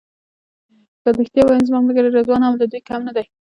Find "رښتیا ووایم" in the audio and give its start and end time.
1.17-1.67